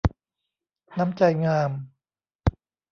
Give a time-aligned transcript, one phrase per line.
[0.97, 1.71] น้ำใจงาม